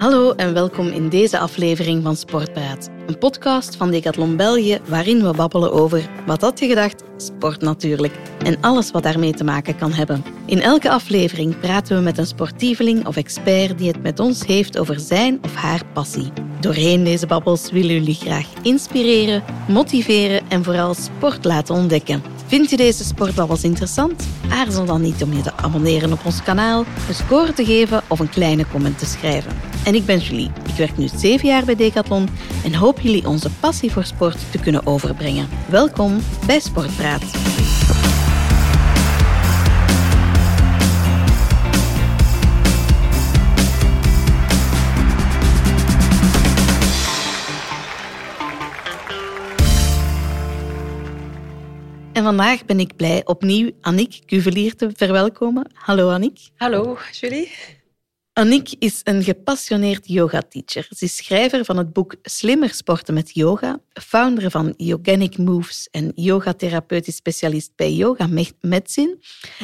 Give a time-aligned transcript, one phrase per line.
[0.00, 2.90] Hallo en welkom in deze aflevering van Sportpraat.
[3.06, 8.14] Een podcast van Decathlon België waarin we babbelen over, wat had je gedacht, sport natuurlijk.
[8.44, 10.24] En alles wat daarmee te maken kan hebben.
[10.46, 14.78] In elke aflevering praten we met een sportieveling of expert die het met ons heeft
[14.78, 16.32] over zijn of haar passie.
[16.60, 22.22] Doorheen deze babbels willen jullie graag inspireren, motiveren en vooral sport laten ontdekken.
[22.46, 24.28] Vind je deze sportbabbels interessant?
[24.50, 28.18] Aarzel dan niet om je te abonneren op ons kanaal, een score te geven of
[28.18, 29.69] een kleine comment te schrijven.
[29.84, 30.50] En ik ben Julie.
[30.68, 32.28] Ik werk nu zeven jaar bij Decathlon
[32.64, 35.48] en hoop jullie onze passie voor sport te kunnen overbrengen.
[35.68, 37.22] Welkom bij Sportpraat.
[52.12, 55.70] En vandaag ben ik blij opnieuw Annick Cuvelier te verwelkomen.
[55.74, 56.38] Hallo Annick.
[56.56, 57.79] Hallo Julie.
[58.40, 60.86] Annick is een gepassioneerd yoga-teacher.
[60.96, 66.12] Ze is schrijver van het boek Slimmer sporten met yoga, founder van Yogenic Moves en
[66.14, 68.28] yogatherapeutisch specialist bij Yoga
[68.60, 69.18] Medicine.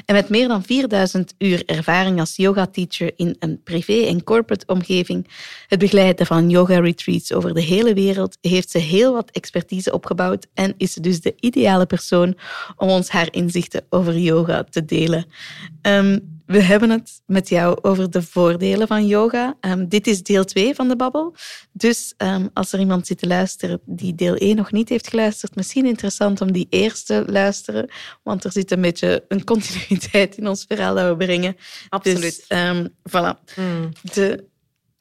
[0.05, 5.29] En met meer dan 4000 uur ervaring als yoga-teacher in een privé- en corporate omgeving,
[5.67, 10.75] het begeleiden van yoga-retreats over de hele wereld, heeft ze heel wat expertise opgebouwd en
[10.77, 12.37] is ze dus de ideale persoon
[12.77, 15.27] om ons haar inzichten over yoga te delen.
[15.83, 19.57] Um, we hebben het met jou over de voordelen van yoga.
[19.61, 21.35] Um, dit is deel 2 van de babbel.
[21.73, 25.55] Dus um, als er iemand zit te luisteren die deel 1 nog niet heeft geluisterd,
[25.55, 27.91] misschien interessant om die eerste te luisteren.
[28.23, 31.57] Want er zit een beetje een continuïteit in ons verhaal dat we brengen.
[31.89, 32.45] Absoluut.
[32.49, 33.55] Dus, um, voilà.
[33.57, 33.93] Mm.
[34.13, 34.45] De,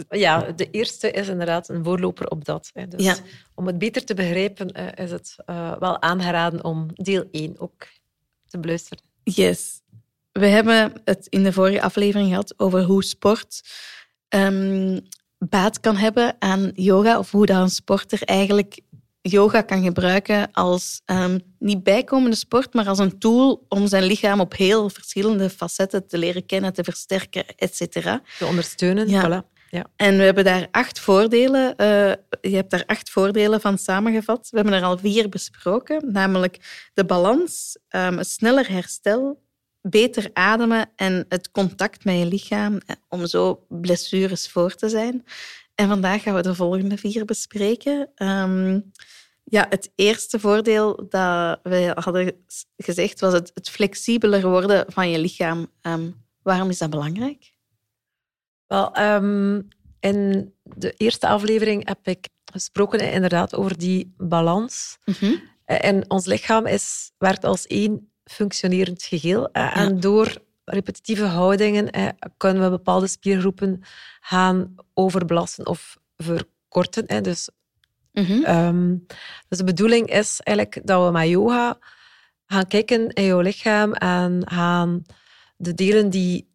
[0.09, 2.69] ja, de eerste is inderdaad een voorloper op dat.
[2.73, 2.87] Hè.
[2.87, 3.15] Dus Ja.
[3.53, 7.87] om het beter te begrijpen, eh, is het eh, wel aangeraden om deel 1 ook
[8.47, 9.03] te beluisteren.
[9.23, 9.81] Yes.
[10.39, 13.61] We hebben het in de vorige aflevering gehad over hoe sport
[14.27, 14.99] ehm,
[15.37, 18.79] baat kan hebben aan yoga, of hoe dat een sporter eigenlijk
[19.21, 24.39] yoga kan gebruiken als ehm, niet bijkomende sport, maar als een tool om zijn lichaam
[24.39, 27.79] op heel verschillende facetten te leren kennen, te versterken, etc.
[28.37, 29.23] Te ondersteunen, Ja.
[29.43, 29.53] voilà.
[29.69, 29.85] Ja.
[29.95, 31.75] En we hebben daar acht voordelen.
[31.75, 32.11] eh,
[32.41, 34.47] je hebt daar acht voordelen van samengevat.
[34.51, 39.43] We hebben er al vier besproken, namelijk de balans, ehm, het sneller herstel,
[39.89, 45.25] beter ademen en het contact met je lichaam eh, om zo blessures voor te zijn.
[45.75, 48.11] En vandaag gaan we de volgende vier bespreken.
[48.15, 48.79] Ehm,
[49.43, 52.45] ja, het eerste voordeel dat we hadden
[52.77, 55.67] gezegd was het, het flexibeler worden van je lichaam.
[55.81, 57.53] Ehm, waarom is dat belangrijk?
[58.67, 59.61] Wel, ehm,
[59.99, 64.97] in de eerste aflevering heb ik gesproken inderdaad over die balans.
[65.05, 65.35] Mhm.
[65.65, 69.49] Eh, En ons lichaam is, werkt als één functionerend geheel.
[69.51, 73.81] eh, En door repetitieve houdingen eh, kunnen we bepaalde spiergroepen
[74.19, 77.05] gaan overbelasten of verkorten.
[77.07, 77.21] eh.
[77.21, 77.49] Dus,
[78.13, 78.43] Mhm.
[78.43, 78.95] ehm,
[79.47, 81.77] dus de bedoeling is eigenlijk dat we met yoga
[82.45, 85.03] gaan kijken in jouw lichaam en gaan
[85.57, 86.53] de delen die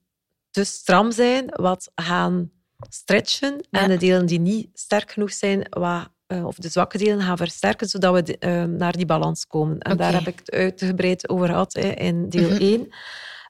[0.51, 2.51] te stram zijn, wat gaan
[2.89, 3.57] stretchen.
[3.71, 3.81] Ja.
[3.81, 7.37] En de delen die niet sterk genoeg zijn, wat, eh, of de zwakke delen gaan
[7.37, 9.79] versterken, zodat we de- eh, naar die balans komen.
[9.79, 12.63] En daar heb ik het uitgebreid over gehad hè, in deel Mhm.
[12.63, 12.89] 1.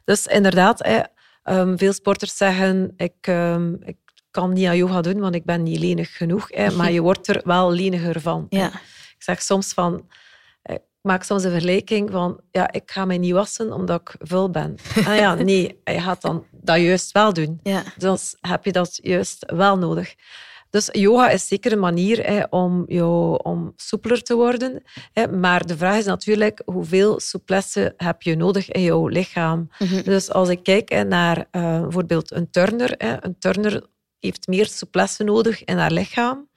[0.05, 1.01] Dus inderdaad, hè,
[1.43, 3.97] ehm, veel sporters zeggen, ik, ehm, ik
[4.31, 6.47] kan niet aan yoga doen, want ik ben niet lenig genoeg.
[6.51, 8.47] Hè, maar je wordt er wel leniger van.
[8.49, 8.67] Ja.
[9.17, 10.07] Ik zeg soms van...
[10.63, 14.15] eh, Ik maak soms een vergelijking van, ja, ik ga mij niet wassen omdat ik
[14.29, 14.75] vuil ben.
[15.07, 17.61] Ah ja, nee, je gaat dan dat juist wel doen.
[17.63, 17.83] Ja.
[17.97, 20.15] Dus heb je dat juist wel nodig.
[20.71, 24.83] Dus yoga is zeker een manier hè, om, jou, om soepeler te worden.
[25.13, 25.29] Hè.
[25.29, 29.71] Maar de vraag is natuurlijk, hoeveel souplesse heb je nodig in jouw lichaam?
[29.79, 30.03] Mhm.
[30.03, 33.87] Dus als ik kijk hè, naar eh, bijvoorbeeld een turner, hè, een turner
[34.19, 36.49] heeft meer souplesse nodig in haar lichaam,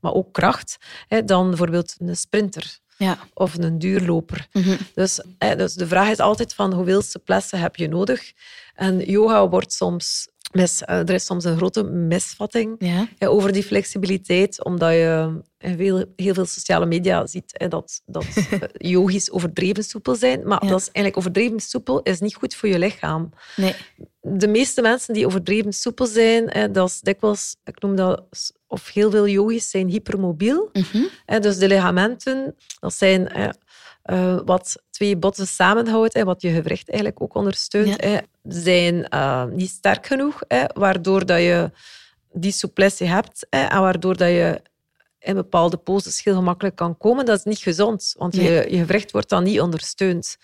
[0.00, 0.76] maar ook kracht,
[1.08, 3.18] hè, dan bijvoorbeeld een sprinter Ja.
[3.34, 4.46] of een duurloper.
[4.52, 4.76] Mhm.
[4.94, 8.32] Dus, hè, dus de vraag is altijd van hoeveel souplesse heb je nodig?
[8.74, 10.28] En yoga wordt soms...
[10.52, 13.08] Mis, eh, er is soms een grote misvatting Ja.
[13.18, 18.02] hè, over die flexibiliteit, omdat je in veel, heel veel sociale media ziet hè, dat,
[18.06, 20.46] dat eh, yogis overdreven soepel zijn.
[20.48, 20.70] Maar Ja.
[20.70, 23.30] dat is eigenlijk overdreven soepel is niet goed voor je lichaam.
[23.56, 23.74] Nee.
[24.20, 28.22] De meeste mensen die overdreven soepel zijn, hè, dat is dikwijls, ik noem dat,
[28.66, 30.70] of heel veel yogis zijn hypermobiel.
[30.72, 31.02] Mhm.
[31.26, 36.88] Hè, dus de ligamenten, dat zijn eh, wat twee botten samenhoudt, hè, wat je gewricht
[36.90, 38.22] eigenlijk ook ondersteunt, Ja.
[38.48, 41.70] Zijn eh, niet sterk genoeg, hè, waardoor dat je
[42.32, 44.60] die souplesse hebt hè, en waardoor dat je
[45.18, 47.24] in bepaalde poses heel gemakkelijk kan komen.
[47.24, 48.52] Dat is niet gezond, want Nee.
[48.52, 50.36] je, je gewricht wordt dan niet ondersteund.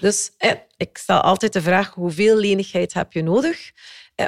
[0.00, 3.70] Dus hè, ik stel altijd de vraag, hoeveel lenigheid heb je nodig?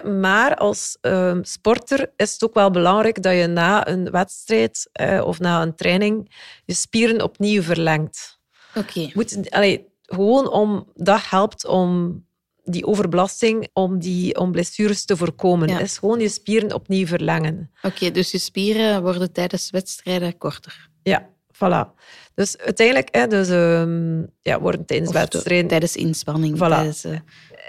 [0.05, 4.91] Maar als ehm, sporter is het ook wel belangrijk dat je na een wedstrijd
[5.25, 6.35] of na een training
[6.65, 8.39] je spieren opnieuw verlengt.
[8.75, 9.11] Oké.
[9.15, 12.21] Moet, allee, gewoon om, dat helpt om
[12.65, 15.69] die overbelasting, om, die, om blessures te voorkomen.
[15.69, 15.79] Ja.
[15.79, 17.71] Is gewoon je spieren opnieuw verlengen.
[17.83, 20.89] Oké, dus je spieren worden tijdens wedstrijden korter.
[21.03, 22.01] Ja, voilà.
[22.35, 26.57] Dus uiteindelijk hè, dus, ehm, ja, worden tijdens Of wedstrijden tijdens inspanning.
[26.57, 26.59] Voilà.
[26.59, 27.19] Tijdens, eh,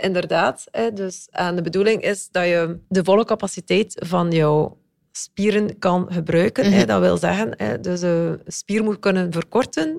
[0.01, 0.63] Inderdaad.
[0.71, 4.77] Hè, dus, en de bedoeling is dat je de volle capaciteit van jouw
[5.11, 6.71] spieren kan gebruiken.
[6.71, 6.77] hè.
[6.77, 6.87] Mhm.
[6.87, 9.89] Dat wil zeggen, hè, dus een spier moet kunnen verkorten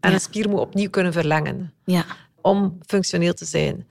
[0.00, 0.12] en Ja.
[0.14, 2.04] een spier moet opnieuw kunnen verlengen ja.
[2.40, 3.88] om functioneel te zijn.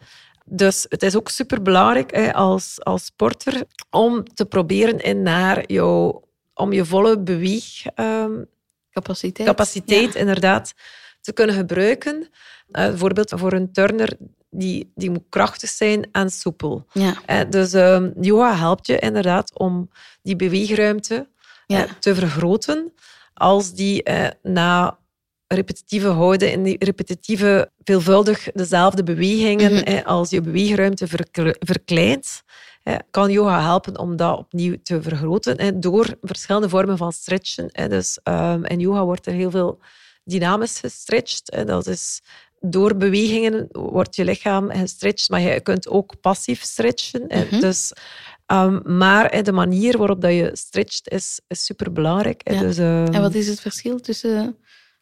[0.51, 6.23] Dus het is ook superbelangrijk hè, als, als sporter om te proberen in naar jouw,
[6.53, 8.47] om je volle beweegcapaciteit
[8.91, 9.47] Capaciteit.
[9.47, 10.73] capaciteit inderdaad
[11.21, 12.27] te kunnen gebruiken.
[12.71, 14.17] Eh, bijvoorbeeld voor een turner
[14.49, 16.85] die, die moet krachtig zijn en soepel.
[16.93, 17.13] Ja.
[17.25, 19.89] Eh, dus ehm, yoga helpt je inderdaad om
[20.21, 21.27] die beweegruimte
[21.65, 21.85] Ja.
[21.85, 22.93] eh, te vergroten.
[23.33, 24.97] Als die eh, na
[25.53, 30.05] repetitieve houden en die repetitieve, veelvuldig dezelfde bewegingen, Mhm.
[30.05, 32.41] als je beweegruimte verkle- verkleint,
[33.11, 37.69] kan yoga helpen om dat opnieuw te vergroten door verschillende vormen van stretchen.
[37.89, 39.79] Dus ehm, in yoga wordt er heel veel
[40.23, 41.67] dynamisch gestretched.
[41.67, 42.21] Dat is
[42.61, 47.23] door bewegingen wordt je lichaam gestretched, maar je kunt ook passief stretchen.
[47.27, 47.59] Mhm.
[47.59, 47.91] Dus,
[48.45, 51.39] ehm, maar de manier waarop dat je stretcht is,
[52.43, 52.53] eh.
[52.53, 52.59] Ja.
[52.59, 54.57] Dus, ehm, En wat is het verschil tussen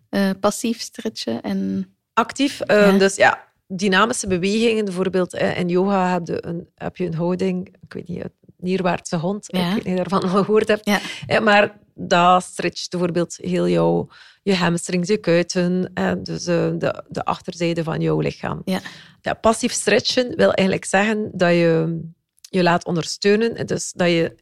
[0.09, 1.91] eh, passief stretchen en...
[2.13, 2.61] actief.
[2.61, 2.97] eh, Ja.
[2.97, 4.85] Dus ja, dynamische bewegingen.
[4.85, 9.15] Bijvoorbeeld in yoga heb je, een, heb je een houding, ik weet niet, een neerwaartse
[9.15, 9.45] hond.
[9.47, 9.67] Ja.
[9.67, 10.89] Ik weet niet daarvan al gehoord hebt.
[11.27, 11.39] Ja.
[11.39, 14.07] Maar dat stretcht bijvoorbeeld heel jouw
[14.43, 15.91] je hamstrings, je kuiten,
[16.23, 18.61] dus de, de achterzijde van jouw lichaam.
[18.65, 18.79] Ja.
[19.21, 22.01] Ja, passief stretchen wil eigenlijk zeggen dat je
[22.49, 24.35] je laat ondersteunen, dus dat je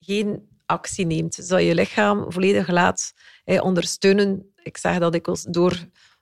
[0.00, 1.36] geen actie neemt.
[1.36, 3.12] Dus dat je lichaam volledig laat
[3.44, 4.52] ondersteunen.
[4.62, 5.78] Ik zeg dat dikwijls door,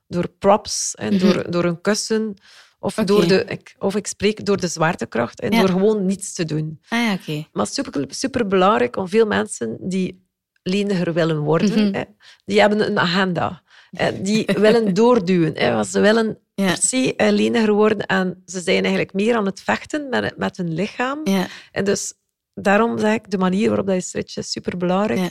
[0.07, 1.25] door props en Mhm.
[1.25, 2.33] door, door een kussen.
[2.79, 5.59] Of, door de, ik, of ik spreek door de zwaartekracht en Ja.
[5.59, 6.79] door gewoon niets te doen.
[6.89, 7.43] Ah ja.
[7.51, 10.25] Maar super, super belangrijk om veel mensen die
[10.63, 11.93] leniger willen worden, Mhm.
[11.95, 12.03] hè,
[12.45, 13.61] die hebben een agenda.
[13.91, 15.53] hè, die willen doorduwen.
[15.57, 16.65] Hè, want ze willen Ja.
[16.65, 20.57] per se eh, leniger worden en ze zijn eigenlijk meer aan het vechten met, met
[20.57, 21.19] hun lichaam.
[21.23, 21.47] Ja.
[21.71, 22.13] En dus
[22.53, 25.19] daarom zeg ik, de manier waarop dat je stretcht is superbelangrijk.
[25.19, 25.29] Ja.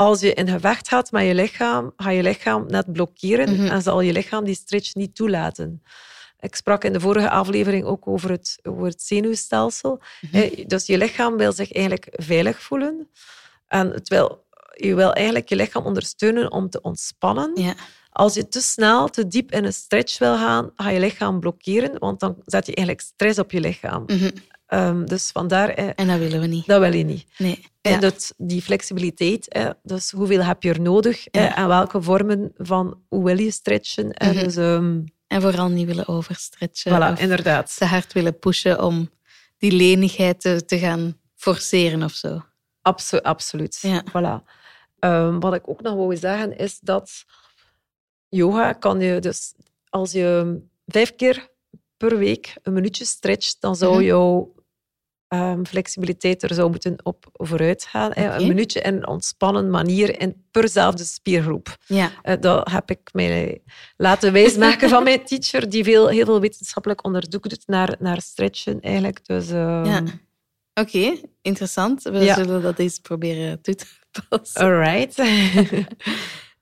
[0.00, 3.66] Als je in gevecht gaat met je lichaam, ga je lichaam net blokkeren Mhm.
[3.66, 5.82] en zal je lichaam die stretch niet toelaten.
[6.40, 10.00] Ik sprak in de vorige aflevering ook over het, over het zenuwstelsel.
[10.20, 10.36] Mhm.
[10.36, 13.10] Eh, Dus je lichaam wil zich eigenlijk veilig voelen.
[13.68, 14.44] En het wil,
[14.76, 17.50] je wil eigenlijk je lichaam ondersteunen om te ontspannen.
[17.54, 17.74] Ja.
[18.12, 21.98] Als je te snel, te diep in een stretch wil gaan, ga je lichaam blokkeren,
[21.98, 24.02] want dan zet je eigenlijk stress op je lichaam.
[24.06, 24.30] Mhm.
[24.70, 26.66] Ehm, dus vandaar, eh, En dat willen we niet.
[26.66, 27.24] dat wil je niet.
[27.38, 27.64] Nee.
[27.80, 27.98] Ja.
[27.98, 33.02] dat, die flexibiliteit, eh, dus hoeveel heb je er nodig eh, en welke vormen van
[33.08, 34.06] hoe wil je stretchen.
[34.18, 34.32] Mhm.
[34.44, 36.92] dus, ehm, En vooral niet willen overstretchen.
[36.92, 37.76] voilà, of inderdaad.
[37.76, 39.10] te hard willen pushen om
[39.58, 42.42] die lenigheid te, te gaan forceren of zo.
[42.82, 43.78] Abso- absoluut.
[43.80, 44.04] Ja.
[44.08, 44.48] Voilà.
[44.98, 47.24] Ehm, wat ik ook nog wou zeggen is dat
[48.28, 49.52] yoga kan je dus
[49.88, 51.48] als je vijf keer
[51.96, 54.02] per week een minuutje stretcht, dan zou Mhm.
[54.04, 54.54] jouw
[55.30, 58.10] ehm, flexibiliteit er zou moeten op vooruit gaan.
[58.14, 61.76] Een minuutje in een ontspannen manier in perzelfde spiergroep.
[61.86, 62.10] Ja.
[62.22, 63.62] Eh, dat heb ik mij
[63.96, 68.80] laten wijsmaken van mijn teacher, die veel, heel veel wetenschappelijk onderzoek doet naar, naar stretchen
[68.80, 69.26] eigenlijk.
[69.26, 70.02] Dus, ehm, Ja.
[70.74, 71.12] Oké,
[71.42, 72.02] interessant.
[72.02, 72.34] We Ja.
[72.34, 73.86] zullen dat eens proberen toe te
[74.28, 74.60] passen.
[74.60, 75.18] Alright.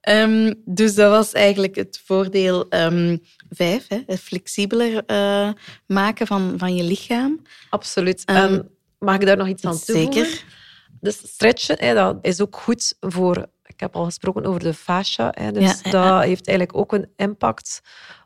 [0.01, 2.69] Ehm, dus dat was eigenlijk het voordeel
[3.51, 3.99] vijf, hè?
[4.07, 5.51] het flexibeler eh,
[5.87, 7.43] maken van, van je lichaam.
[7.71, 8.25] Absoluut.
[8.25, 10.13] En mag ik daar nog iets aan toevoegen?
[10.13, 10.45] Zeker.
[11.01, 13.47] Dus stretchen, hè, dat is ook goed voor...
[13.67, 15.33] Ik heb al gesproken over de fascia.
[15.39, 16.21] Hè, dus Ja, dat ja.
[16.21, 17.81] heeft eigenlijk ook een impact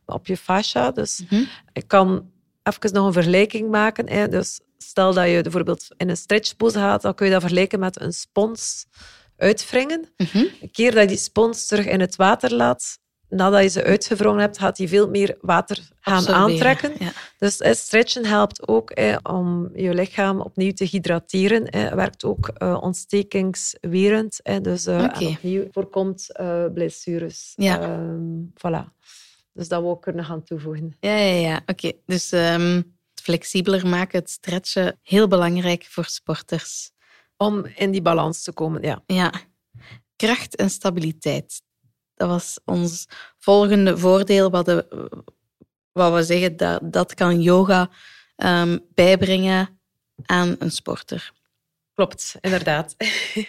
[0.07, 0.91] op je fascia.
[0.91, 1.43] Dus Mhm.
[1.73, 2.31] ik kan
[2.62, 4.09] even nog een vergelijking maken.
[4.09, 4.29] Hè.
[4.29, 8.00] Dus stel dat je bijvoorbeeld in een stretchpose gaat, dan kun je dat vergelijken met
[8.00, 8.87] een spons
[9.37, 10.09] uitwringen.
[10.17, 10.38] Mhm.
[10.61, 12.99] Een keer dat je die spons terug in het water laat,
[13.33, 16.93] nadat je ze uitgewrongen hebt, gaat die veel meer water gaan Absorberen, aantrekken.
[16.99, 17.12] Ja.
[17.39, 21.67] Dus eh, stretchen helpt ook eh, om je lichaam opnieuw te hydrateren.
[21.67, 24.41] Eh, werkt ook eh, ontstekingswerend.
[24.62, 27.53] Dus eh, en opnieuw voorkomt eh, blessures.
[27.57, 27.81] Ja.
[27.81, 29.01] Ehm, voilà.
[29.53, 30.97] Dus dat wil ik kunnen gaan toevoegen.
[31.01, 31.61] Ja, ja, ja.
[31.67, 31.93] Oké.
[32.07, 32.83] Dus ehm,
[33.23, 36.91] flexibeler maken, het stretchen, heel belangrijk voor sporters.
[37.37, 39.03] Om in die balans te komen, ja.
[39.07, 39.33] Ja.
[40.17, 41.62] Kracht en stabiliteit.
[42.23, 43.07] Dat was ons
[43.38, 44.50] volgende voordeel.
[44.50, 45.09] Wat, de,
[45.93, 47.91] wat we zeggen, dat, dat kan yoga
[48.37, 49.81] ehm, bijbrengen
[50.25, 51.33] aan een sporter.
[51.95, 52.95] Klopt, inderdaad.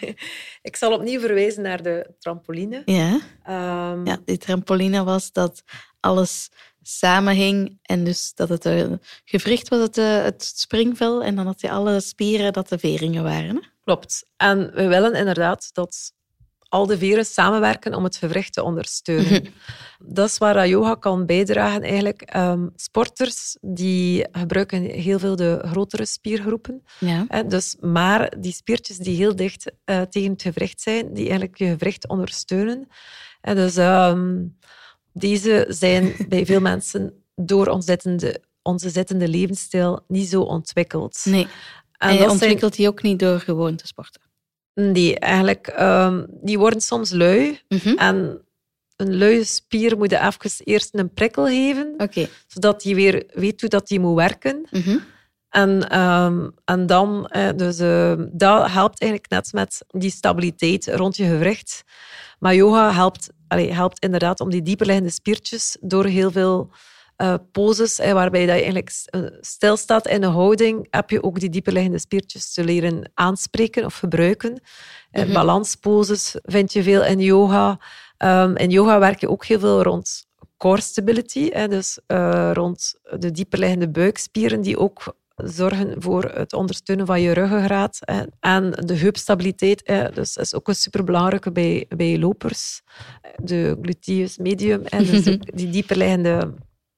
[0.70, 2.82] ik zal opnieuw verwijzen naar de trampoline.
[2.86, 5.64] Ja, Ehm, ja die trampoline was dat
[6.00, 6.50] alles
[6.82, 11.62] samenhing en dus dat het een gewricht was, het, eh, het springvel, en dan had
[11.62, 13.56] je alle spieren dat de veringen waren.
[13.56, 13.62] Hè?
[13.84, 14.26] Klopt.
[14.38, 16.14] En we willen inderdaad dat
[16.74, 19.42] al de veren samenwerken om het gewricht te ondersteunen.
[19.42, 19.52] Mhm.
[20.00, 22.22] Dat is waar yoga kan bijdragen eigenlijk.
[22.22, 26.84] Ehm, sporters die gebruiken heel veel de grotere spiergroepen.
[27.00, 27.26] Ja.
[27.28, 31.58] Hè, dus, maar die spiertjes die heel dicht eh, tegen het gewricht zijn, die eigenlijk
[31.58, 32.88] je gewricht ondersteunen.
[33.42, 34.42] En dus ehm,
[35.14, 37.68] deze zijn bij veel mensen door
[38.62, 41.22] onze zittende levensstijl niet zo ontwikkeld.
[41.24, 41.48] Nee,
[41.98, 44.22] en je zijn- ontwikkelt die ook niet door gewoon te sporten.
[44.74, 47.60] Nee, eigenlijk, ehm, die worden soms lui.
[47.68, 47.98] Mhm.
[47.98, 48.42] En
[48.96, 51.96] een luie spier moet je even eerst een prikkel geven,
[52.48, 54.68] zodat hij weer weet hoe dat hij moet werken.
[54.72, 54.98] Mhm.
[55.50, 61.16] En, ehm, en dan, eh, dus eh, dat helpt eigenlijk net met die stabiliteit rond
[61.18, 61.84] je gewricht.
[62.40, 66.72] Maar yoga helpt, helpt inderdaad om die dieperliggende spiertjes door heel veel
[67.16, 71.40] eh, poses, eh, waarbij dat je eigenlijk eh, stilstaat in een houding, heb je ook
[71.40, 74.62] die dieperliggende spiertjes te leren aanspreken of gebruiken.
[75.12, 75.34] Eh, Mhm.
[75.34, 77.80] Balansposes vind je veel in yoga.
[78.18, 80.26] Ehm, in yoga werk je ook heel veel rond
[80.58, 82.00] core stability, hè, dus
[82.54, 87.98] rond de dieperliggende buikspieren die ook zorgen voor het ondersteunen van je ruggengraat.
[88.00, 88.24] hè.
[88.40, 92.82] En de heupstabiliteit hè, dus is ook een superbelangrijke bij, bij lopers.
[93.44, 96.54] De gluteus medium, hè, dus de- die dieperliggende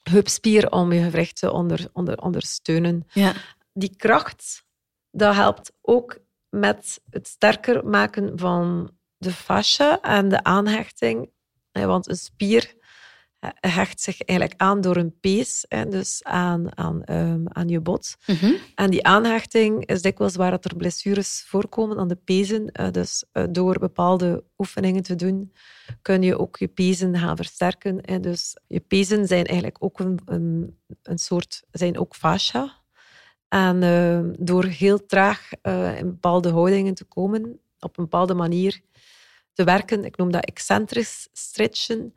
[0.10, 3.08] heupspier om je gewricht te onder, onder, ondersteunen.
[3.14, 3.34] Ja.
[3.74, 4.66] Die kracht,
[5.12, 6.18] dat helpt ook
[6.50, 11.34] met het sterker maken van de fascia en de aanhechting.
[11.72, 12.74] Want een spier
[13.60, 18.16] hecht zich eigenlijk aan door een pees, hè, dus aan, aan, ehm, aan je bot.
[18.26, 18.52] Mhm.
[18.76, 22.72] En die aanhechting is dikwijls waar dat er blessures voorkomen aan de pezen.
[22.72, 25.52] Eh, Dus eh, door bepaalde oefeningen te doen,
[26.02, 28.00] kun je ook je pezen gaan versterken.
[28.02, 28.20] hè.
[28.20, 32.84] Dus je pezen zijn eigenlijk ook een, een, een soort, zijn ook fascia.
[33.48, 38.82] En eh, door heel traag eh, in bepaalde houdingen te komen, op een bepaalde manier
[39.54, 42.14] te werken, ik noem dat excentrisch stretchen,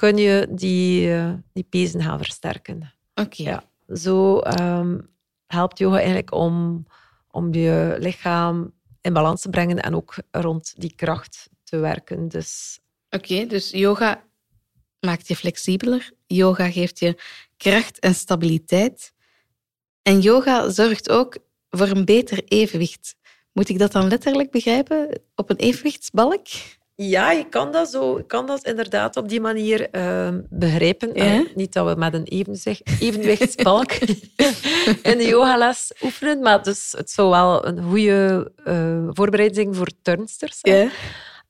[0.00, 2.92] kun je die, eh, die pezen gaan versterken.
[3.14, 3.42] Oké.
[3.42, 3.64] Ja.
[3.94, 4.98] Zo ehm,
[5.46, 6.86] helpt yoga eigenlijk om,
[7.30, 12.28] om je lichaam in balans te brengen en ook rond die kracht te werken.
[12.28, 12.78] Dus
[13.10, 14.24] Oké, dus yoga
[15.00, 16.10] maakt je flexibeler.
[16.26, 17.22] Yoga geeft je
[17.56, 19.12] kracht en stabiliteit.
[20.02, 21.38] En yoga zorgt ook
[21.70, 23.14] voor een beter evenwicht.
[23.52, 25.20] Moet ik dat dan letterlijk begrijpen?
[25.34, 26.46] Op een evenwichtsbalk?
[27.08, 31.10] Ja, je kan dat, zo, je kan dat inderdaad op die manier ehm, begrijpen.
[31.14, 31.44] Ja?
[31.54, 33.92] Niet dat we met een evenzicht, evenwichtsbalk
[35.10, 40.58] in de yogales oefenen, maar dus het zou wel een goede eh, voorbereiding voor turnsters
[40.60, 40.90] zijn.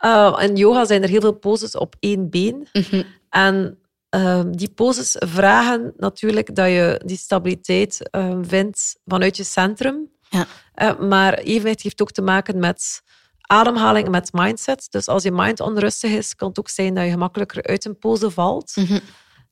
[0.04, 2.68] Uh, in yoga zijn er heel veel poses op één been.
[2.72, 3.02] Mhm.
[3.30, 3.78] En
[4.08, 10.08] ehm, die poses vragen natuurlijk dat je die stabiliteit ehm, vindt vanuit je centrum.
[10.28, 10.46] Ja.
[10.74, 13.02] Eh, maar evenwicht heeft ook te maken met
[13.50, 14.86] ademhaling met mindset.
[14.90, 17.98] Dus als je mind onrustig is, kan het ook zijn dat je gemakkelijker uit een
[17.98, 18.72] pose valt.
[18.76, 18.98] Mhm.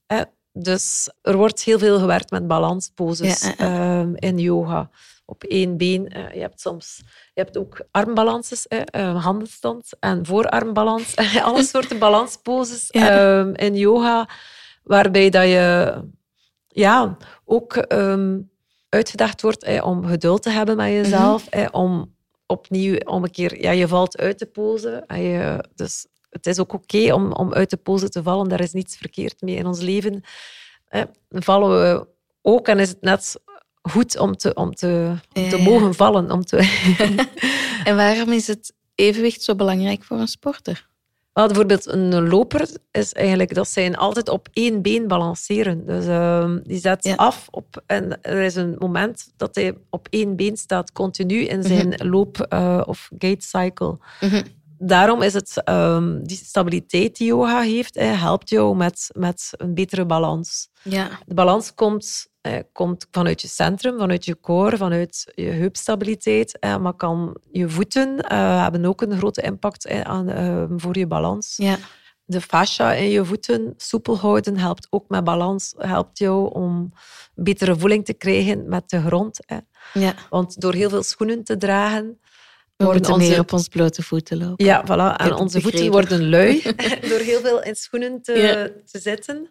[0.07, 0.21] Eh,
[0.52, 4.90] dus er wordt heel veel gewerkt met balansposes Ja, ehm, in yoga.
[5.25, 6.09] Op één been.
[6.09, 7.00] Eh, je hebt soms
[7.35, 11.17] je hebt ook armbalances, eh, eh, handenstand en voorarmbalans.
[11.43, 13.09] Alle soorten balansposes Ja.
[13.38, 14.28] ehm, in yoga,
[14.83, 15.95] waarbij dat je
[16.69, 18.38] ja, ook ehm,
[18.88, 22.17] uitgedaagd wordt eh, om geduld te hebben met jezelf, eh, om
[22.49, 25.05] opnieuw om een keer, ja, je valt uit de pose.
[25.07, 28.49] En je, dus het is ook oké om, om uit de pose te vallen.
[28.49, 30.23] Daar is niets verkeerd mee in ons leven.
[30.85, 32.07] Eh, vallen we
[32.43, 33.40] ook en is het net
[33.83, 35.62] goed om te, om te, om te Ja.
[35.62, 36.31] mogen vallen.
[36.31, 36.57] Om te...
[37.85, 40.88] En waarom is het evenwicht zo belangrijk voor een sporter?
[41.47, 45.87] Bijvoorbeeld een loper is eigenlijk dat zijn altijd op één been balanceren.
[45.87, 47.14] Dus ehm, die zet Ja.
[47.14, 51.62] af op en er is een moment dat hij op één been staat, continu in
[51.62, 53.99] zijn loop- eh, of gait cycle.
[54.21, 54.42] Mhm.
[54.79, 59.75] Daarom is het ehm, die stabiliteit die yoga heeft, eh, helpt jou met, met een
[59.75, 60.69] betere balans.
[60.83, 61.09] Ja.
[61.27, 66.59] De balans komt, eh, komt vanuit je centrum, vanuit je core, vanuit je heupstabiliteit.
[66.59, 71.07] Eh, maar kan je voeten eh, hebben ook een grote impact aan, eh, voor je
[71.07, 71.55] balans.
[71.57, 71.77] Ja.
[72.25, 75.75] De fascia in je voeten soepel houden helpt ook met balans.
[75.77, 76.93] Helpt jou om
[77.35, 79.39] betere voeling te krijgen met de grond.
[79.93, 80.15] Ja.
[80.31, 82.19] Want door heel veel schoenen te dragen,
[82.85, 84.65] worden moeten onze meer op ons blote voeten lopen.
[84.65, 85.17] ja, voilà.
[85.21, 86.63] En onze voeten worden lui
[87.11, 88.69] door heel veel in schoenen te, Ja.
[88.91, 89.51] te zitten.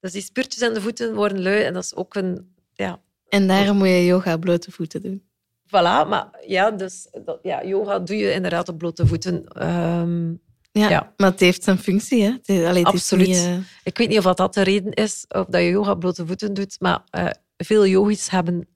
[0.00, 1.62] Dus die spiertjes aan de voeten worden lui.
[1.62, 2.54] En dat is ook een...
[2.74, 5.22] Ja, En daarom moet je yoga op blote voeten doen.
[5.66, 9.44] Voilà, maar ja, dus dat, ja, yoga doe je inderdaad op blote voeten.
[9.46, 10.30] Ehm,
[10.72, 11.12] Ja, Ja.
[11.16, 12.22] maar het heeft zijn functie.
[12.22, 12.30] Hè?
[12.30, 13.26] Het is, allee, het is Absoluut.
[13.26, 16.00] niet, eh, ik weet niet of dat, de reden is of dat je yoga op
[16.00, 18.68] blote voeten doet, maar eh, veel yogis hebben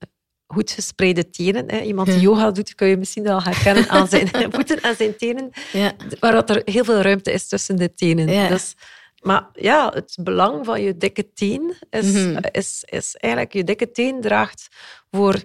[0.53, 1.71] goed gespreide tenen.
[1.71, 1.81] Hè.
[1.81, 2.23] Iemand die Ja.
[2.23, 5.93] yoga doet, kun je misschien wel herkennen aan zijn voeten en zijn tenen, ja.
[6.21, 8.29] waar er heel veel ruimte is tussen de tenen.
[8.29, 8.49] Ja.
[8.49, 8.75] Dus,
[9.23, 12.39] maar ja, het belang van je dikke teen is, Mhm.
[12.53, 13.53] is, is eigenlijk...
[13.53, 14.69] Je dikke teen draagt
[15.11, 15.43] voor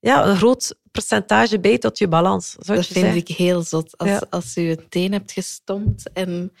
[0.00, 3.16] ja, een groot percentage bij tot je balans, Dat je vind zeggen.
[3.16, 3.98] ik heel zot.
[3.98, 4.22] Als, Ja.
[4.30, 6.52] als je je teen hebt gestompt en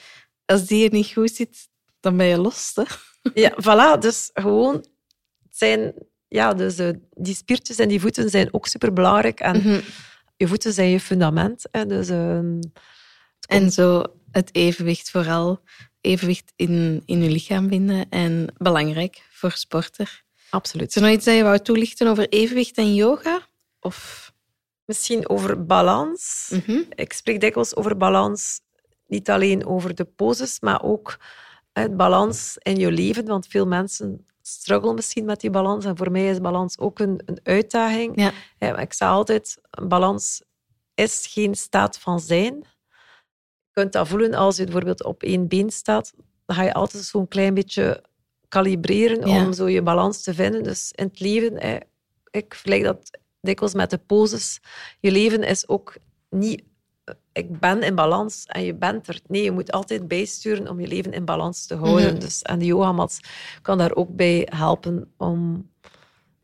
[0.46, 1.68] als die er niet goed zit,
[2.00, 2.72] dan ben je los.
[2.74, 2.82] Hè?
[3.34, 3.98] Ja, voilà.
[3.98, 4.74] Dus gewoon...
[4.74, 5.94] Het zijn...
[6.32, 9.40] Ja, dus eh, die spiertjes en die voeten zijn ook superbelangrijk.
[9.40, 9.80] En Mhm.
[10.36, 11.64] je voeten zijn je fundament.
[11.70, 12.08] Hè, dus...
[12.08, 12.60] ehm,
[13.46, 15.60] En zo het evenwicht vooral.
[16.00, 18.08] Evenwicht in, in je lichaam vinden.
[18.08, 20.22] En belangrijk voor sporter.
[20.50, 20.88] absoluut.
[20.88, 23.40] Is er nog iets dat je wou toelichten over evenwicht en yoga?
[23.80, 24.30] Of...
[24.84, 26.50] Misschien over balans.
[26.66, 26.78] Mhm.
[26.94, 28.60] Ik spreek dikwijls over balans,
[29.06, 31.18] niet alleen over de poses, maar ook
[31.72, 33.24] het balans in je leven.
[33.26, 35.84] Want veel mensen struggelen misschien met die balans.
[35.84, 38.20] En voor mij is balans ook een, een uitdaging.
[38.58, 38.76] Ja.
[38.78, 40.42] Ik zeg altijd, balans
[40.94, 42.54] is geen staat van zijn.
[42.54, 46.12] Je kunt dat voelen als je bijvoorbeeld op één been staat.
[46.46, 48.04] Dan ga je altijd zo'n klein beetje
[48.48, 49.46] kalibreren Ja.
[49.46, 50.62] om zo je balans te vinden.
[50.62, 51.82] Dus in het leven,
[52.30, 54.60] ik vergelijk dat dikwijls met de poses.
[55.00, 55.96] Je leven is ook
[56.30, 56.62] niet
[57.32, 59.20] ik ben in balans en je bent er.
[59.26, 62.10] Nee, je moet altijd bijsturen om je leven in balans te houden.
[62.12, 62.20] Mhm.
[62.20, 63.20] dus, en de yogamat
[63.62, 65.70] kan daar ook bij helpen om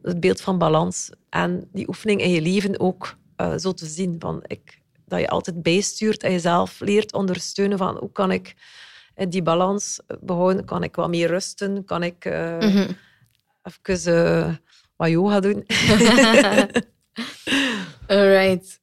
[0.02, 4.16] het beeld van balans en die oefening in je leven ook eh, zo te zien.
[4.18, 8.54] Van ik, dat je altijd bijstuurt en jezelf leert ondersteunen van hoe kan ik
[9.28, 10.64] die balans behouden?
[10.64, 11.84] Kan ik wat meer rusten?
[11.84, 12.90] Kan ik eh Mhm.
[13.62, 14.54] even eh,
[14.96, 15.64] wat yoga doen?
[18.06, 18.80] Alright.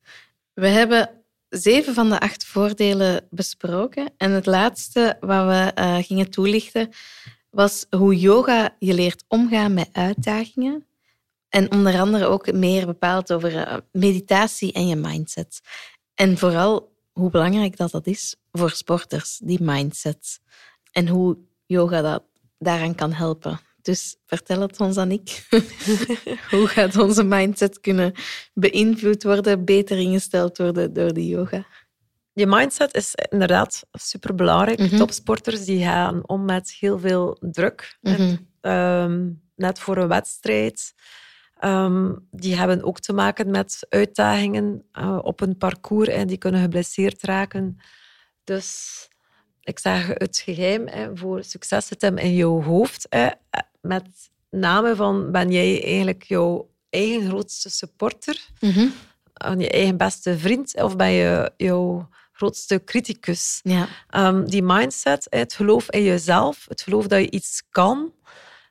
[0.54, 1.10] We hebben
[1.58, 4.14] zeven van de acht voordelen besproken.
[4.18, 6.90] En het laatste wat we eh, gingen toelichten
[7.50, 10.86] was hoe yoga je leert omgaan met uitdagingen.
[11.50, 15.62] En onder andere ook meer bepaald over eh, meditatie en je mindset.
[16.14, 20.40] En vooral hoe belangrijk dat, dat is voor sporters, die mindset.
[20.92, 22.24] En hoe yoga dat
[22.60, 23.60] daaraan kan helpen.
[23.86, 25.48] Dus vertel het ons, Annick.
[26.52, 28.14] hoe gaat onze mindset kunnen
[28.54, 31.66] beïnvloed worden, beter ingesteld worden door de yoga?
[32.34, 34.80] Je mindset is inderdaad superbelangrijk.
[34.80, 34.98] Mhm.
[34.98, 37.98] Topsporters die gaan om met heel veel druk.
[38.02, 38.36] Mhm.
[38.62, 40.94] Ehm, net voor een wedstrijd.
[41.60, 46.62] Ehm, die hebben ook te maken met uitdagingen eh, op een parcours en die kunnen
[46.62, 47.78] geblesseerd raken.
[48.44, 49.08] Dus
[49.62, 53.08] ik zeg het geheim hè, voor succes zit hem in jouw hoofd.
[53.10, 53.30] Hè,
[53.86, 58.48] met name van ben jij eigenlijk jouw eigen grootste supporter,
[59.34, 63.60] aan je eigen beste vriend, of ben je jouw grootste criticus?
[63.64, 63.88] Ja.
[64.10, 68.14] Ehm, die mindset, het geloof in jezelf, het geloof dat je iets kan,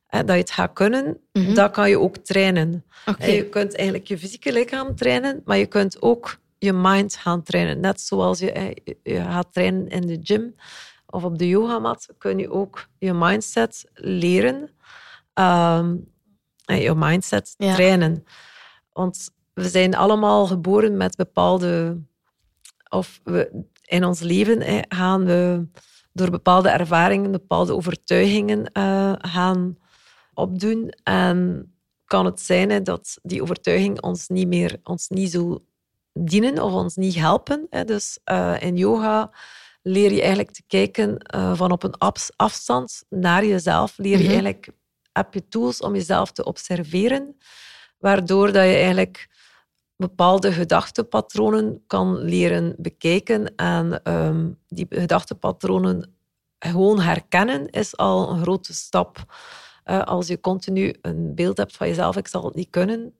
[0.08, 1.54] dat je het gaat kunnen, Mhm.
[1.54, 2.84] dat kan je ook trainen.
[3.18, 7.80] Je kunt eigenlijk je fysieke lichaam trainen, maar je kunt ook je mind gaan trainen.
[7.80, 8.74] Net zoals je
[9.04, 10.54] gaat trainen in de gym
[11.06, 14.70] of op de yogamat, kun je ook je mindset leren
[15.34, 15.96] ehm,
[16.64, 17.74] en je mindset Ja.
[17.74, 18.24] trainen.
[18.92, 22.00] Want we zijn allemaal geboren met bepaalde...
[22.88, 25.66] Of we, in ons leven hè, gaan we
[26.12, 29.76] door bepaalde ervaringen, bepaalde overtuigingen eh, gaan
[30.34, 30.88] opdoen.
[31.02, 31.68] En
[32.04, 35.64] kan het zijn hè, dat die overtuiging ons niet meer ons niet zo
[36.12, 37.66] dienen of ons niet helpen.
[37.70, 37.84] Hè.
[37.84, 39.30] Dus eh, in yoga
[39.82, 43.94] leer je eigenlijk te kijken eh, van op een afs- afstand naar jezelf.
[43.98, 44.26] Leer je Mhm.
[44.32, 44.68] eigenlijk,
[45.14, 47.36] heb je tools om jezelf te observeren,
[47.98, 49.28] waardoor dat je eigenlijk
[49.96, 53.54] bepaalde gedachtepatronen kan leren bekijken.
[53.54, 56.16] En ehm, die gedachtepatronen
[56.58, 59.24] gewoon herkennen is al een grote stap.
[59.84, 63.18] Eh, als je continu een beeld hebt van jezelf, ik zal het niet kunnen,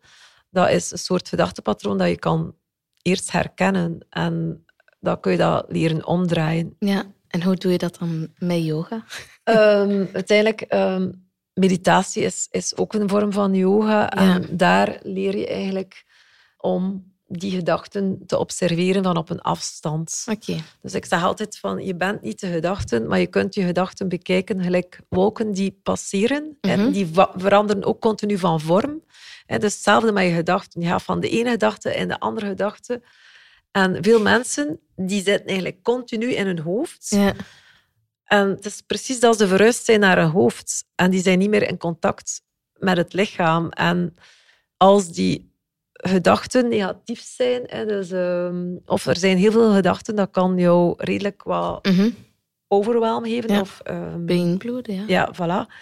[0.51, 2.55] dat is een soort gedachtepatroon dat je kan
[3.03, 4.07] eerst herkennen.
[4.11, 4.65] En
[5.01, 6.77] dan kun je dat leren omdraaien.
[6.79, 7.13] ja.
[7.29, 9.05] En hoe doe je dat dan met yoga?
[9.45, 11.11] Ehm, uiteindelijk, ehm,
[11.55, 14.11] meditatie is, is ook een vorm van yoga.
[14.11, 16.05] En daar leer je eigenlijk
[16.59, 20.25] om die gedachten te observeren van op een afstand.
[20.31, 20.57] Oké.
[20.83, 24.09] Dus ik zeg altijd van, je bent niet de gedachten, maar je kunt je gedachten
[24.09, 26.59] bekijken gelijk wolken die passeren.
[26.61, 26.73] Mhm.
[26.73, 29.03] En die va- veranderen ook continu van vorm.
[29.47, 30.81] En dus hetzelfde met je gedachten.
[30.81, 33.03] Je gaat van de ene gedachte in de andere gedachte.
[33.71, 37.07] En veel mensen die zitten eigenlijk continu in hun hoofd.
[37.11, 37.33] Ja.
[38.35, 40.85] En het is precies dat ze verhuisd zijn naar hun hoofd.
[40.95, 42.43] En die zijn niet meer in contact
[42.79, 43.69] met het lichaam.
[43.69, 44.15] En
[44.77, 45.53] als die
[45.93, 50.95] gedachten negatief zijn, hè, dus, ehm, of er zijn heel veel gedachten, dat kan jou
[50.97, 51.89] redelijk wat
[52.69, 53.53] overwhelm geven.
[53.53, 53.61] Ja.
[53.61, 55.05] Of, ehm, Beïnvloeden, ja.
[55.07, 55.73] ja, voilà.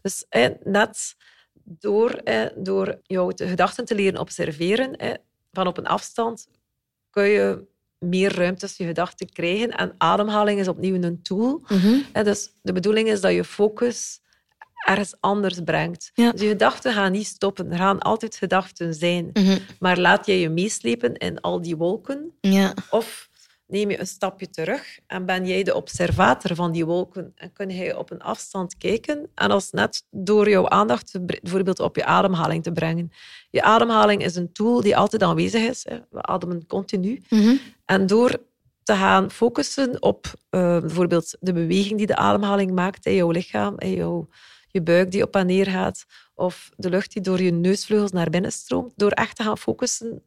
[0.00, 1.16] Dus hè, net
[1.64, 5.12] door, hè, door jouw te- gedachten te leren observeren, hè,
[5.52, 6.48] van op een afstand,
[7.10, 7.64] kun je
[8.02, 9.70] meer ruimte tussen je gedachten krijgen.
[9.70, 11.62] En ademhaling is opnieuw een tool.
[11.68, 12.24] Mhm.
[12.24, 14.20] Dus de bedoeling is dat je focus
[14.86, 16.10] ergens anders brengt.
[16.14, 16.32] Ja.
[16.32, 17.72] Dus je gedachten gaan niet stoppen.
[17.72, 19.30] Er gaan altijd gedachten zijn.
[19.32, 19.58] Mhm.
[19.78, 22.32] Maar laat jij je meeslepen in al die wolken?
[22.40, 22.74] Ja.
[22.90, 23.30] Of
[23.72, 27.70] neem je een stapje terug en ben jij de observator van die wolken en kun
[27.70, 32.62] je op een afstand kijken en als net door jouw aandacht bijvoorbeeld op je ademhaling
[32.62, 33.12] te brengen.
[33.50, 35.86] Je ademhaling is een tool die altijd aanwezig is.
[35.88, 35.98] Hè.
[36.10, 37.22] We ademen continu.
[37.28, 37.56] Mhm.
[37.84, 38.38] En door
[38.82, 43.74] te gaan focussen op eh, bijvoorbeeld de beweging die de ademhaling maakt in jouw lichaam,
[43.78, 44.28] in jouw,
[44.68, 46.04] je buik die op en neer gaat,
[46.34, 50.22] of de lucht die door je neusvleugels naar binnen stroomt, door echt te gaan focussen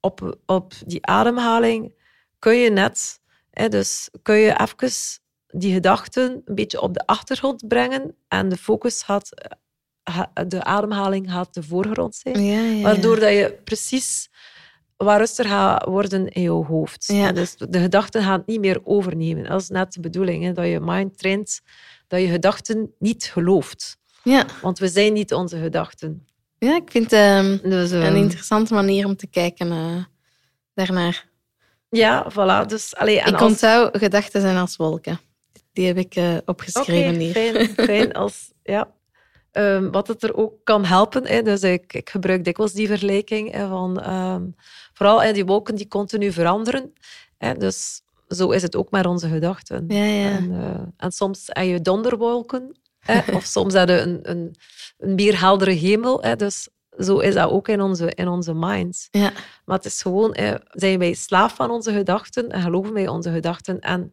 [0.00, 1.94] op, op die ademhaling,
[2.38, 3.20] kun je net,
[3.50, 4.90] hè, dus kun je even
[5.46, 9.50] die gedachten een beetje op de achtergrond brengen en de focus gaat, eh,
[10.14, 12.44] ha- de ademhaling gaat de voorgrond zijn.
[12.44, 12.82] Ja, ja, ja.
[12.82, 14.28] Waardoor dat je precies
[14.96, 17.04] wat rustiger gaat worden in je hoofd.
[17.06, 17.32] Ja.
[17.32, 19.44] Dus de gedachten gaan het niet meer overnemen.
[19.44, 21.60] Dat is net de bedoeling, hè, dat je mind traint
[22.06, 23.98] dat je gedachten niet gelooft.
[24.24, 24.46] Ja.
[24.62, 26.26] Want we zijn niet onze gedachten.
[26.58, 30.04] ja, ik vind het ehm, Dus, een ehm, interessante manier om te kijken eh,
[30.74, 31.26] daarnaar.
[31.88, 32.66] Ja, voilà.
[32.66, 33.50] Dus, allee, en ik als...
[33.50, 35.20] onthoud gedachten zijn als wolken.
[35.72, 37.32] Die heb ik eh, opgeschreven hier.
[37.32, 37.68] fijn.
[37.68, 38.96] fijn als, ja.
[39.52, 41.26] Ehm, wat het er ook kan helpen.
[41.26, 44.42] Hè, dus ik, ik gebruik dikwijls die vergelijking hè, van ehm,
[44.92, 46.92] vooral hè, die wolken die continu veranderen.
[47.38, 49.84] Hè, dus zo is het ook met onze gedachten.
[49.88, 50.30] Ja, ja.
[50.30, 54.54] En, eh, en soms heb je donderwolken, hè, of soms heb je een, een,
[54.98, 56.22] een meer heldere hemel.
[56.22, 59.08] Hè, dus zo is dat ook in onze, in onze minds.
[59.10, 59.32] ja.
[59.64, 63.30] Maar het is gewoon, hè, zijn wij slaaf van onze gedachten en geloven wij onze
[63.30, 63.80] gedachten.
[63.80, 64.12] En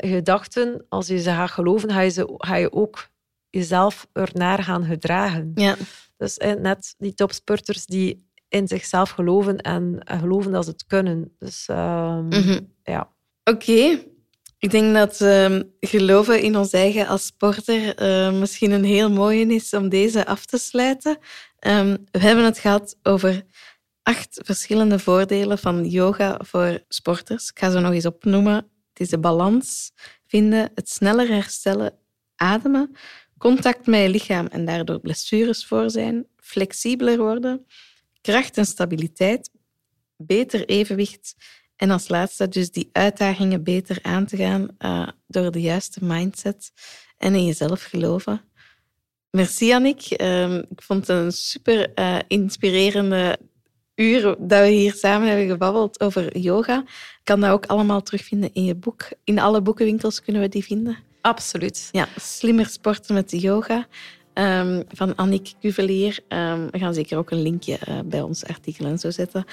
[0.00, 3.08] gedachten, als je ze gaat geloven, ga je, ze, ga je ook
[3.50, 5.50] jezelf ernaar gaan gedragen.
[5.54, 5.76] ja.
[6.16, 11.34] Dus net die topsporters die in zichzelf geloven en, en geloven dat ze het kunnen.
[11.38, 12.60] Dus ehm, Mhm.
[12.82, 13.08] ja.
[13.44, 13.98] Oké.
[14.58, 19.46] Ik denk dat ehm, geloven in ons eigen als sporter eh, misschien een heel mooie
[19.46, 21.18] is om deze af te sluiten.
[21.64, 23.42] Ehm, we hebben het gehad over
[24.02, 27.50] acht verschillende voordelen van yoga voor sporters.
[27.50, 28.54] Ik ga ze nog eens opnoemen.
[28.54, 29.92] Het is de balans
[30.26, 31.98] vinden, het sneller herstellen,
[32.36, 32.96] ademen,
[33.38, 37.66] contact met je lichaam en daardoor blessures voor zijn, flexibeler worden,
[38.20, 39.50] kracht en stabiliteit,
[40.16, 41.34] beter evenwicht
[41.76, 46.72] en als laatste dus die uitdagingen beter aan te gaan eh, door de juiste mindset
[47.18, 48.52] en in jezelf geloven.
[49.34, 50.00] Merci, Annick.
[50.02, 53.38] Ehm, ik vond het een super eh, inspirerende
[53.94, 56.78] uur dat we hier samen hebben gebabbeld over yoga.
[56.78, 59.08] Ik kan dat ook allemaal terugvinden in je boek.
[59.24, 60.98] In alle boekenwinkels kunnen we die vinden.
[61.20, 61.88] Absoluut.
[61.92, 63.86] Ja, Slimmer sporten met yoga
[64.34, 66.18] ehm, van Annick Cuvelier.
[66.28, 69.44] Ehm, we gaan zeker ook een linkje eh, bij ons artikel en zo zetten.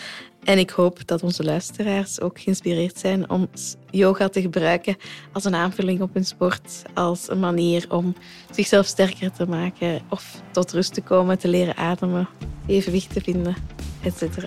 [0.44, 3.50] En ik hoop dat onze luisteraars ook geïnspireerd zijn om
[3.89, 4.96] yoga te gebruiken
[5.32, 8.15] als een aanvulling op hun sport, als een manier om
[8.52, 12.28] zichzelf sterker te maken of tot rust te komen, te leren ademen,
[12.67, 13.56] evenwicht te vinden,
[14.04, 14.38] etc.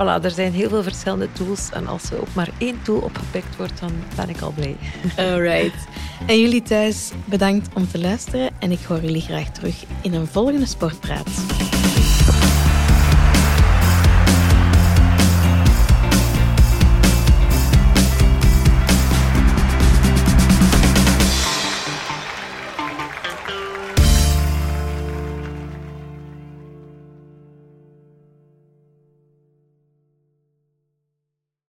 [0.00, 1.70] Voilà, er zijn heel veel verschillende tools.
[1.70, 4.76] En als er ook maar één tool opgepikt wordt, dan ben ik al blij.
[5.30, 5.86] Alright.
[6.26, 10.26] En jullie thuis, bedankt om te luisteren en ik hoor jullie graag terug in een
[10.26, 11.28] volgende Sportpraat.